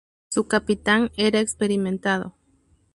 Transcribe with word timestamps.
Su 0.29 0.47
capitán 0.47 1.11
era 1.15 1.39
experimentado. 1.41 2.33